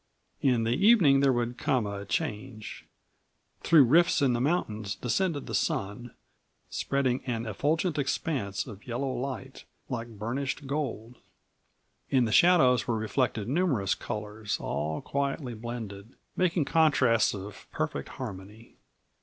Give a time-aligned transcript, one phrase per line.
[0.41, 2.87] In the evening there would come a change.
[3.61, 6.09] Through rifts in the mountains descended the sun,
[6.71, 11.19] spreading an effulgent expanse of yellow light like burnished gold.
[12.09, 18.77] In the shadows were reflected numerous colors, all quietly blended, making contrasts of perfect harmony.